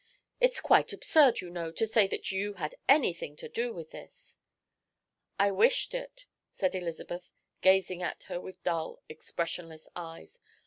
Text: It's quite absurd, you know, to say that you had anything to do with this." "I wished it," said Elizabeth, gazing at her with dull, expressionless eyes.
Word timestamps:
It's 0.39 0.59
quite 0.59 0.93
absurd, 0.93 1.41
you 1.41 1.51
know, 1.51 1.71
to 1.73 1.85
say 1.85 2.07
that 2.07 2.31
you 2.31 2.53
had 2.55 2.73
anything 2.89 3.35
to 3.35 3.47
do 3.47 3.71
with 3.71 3.91
this." 3.91 4.39
"I 5.37 5.51
wished 5.51 5.93
it," 5.93 6.25
said 6.51 6.73
Elizabeth, 6.73 7.29
gazing 7.61 8.01
at 8.01 8.23
her 8.23 8.41
with 8.41 8.63
dull, 8.63 9.03
expressionless 9.09 9.87
eyes. 9.95 10.39